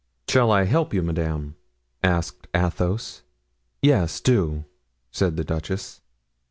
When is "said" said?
5.11-5.37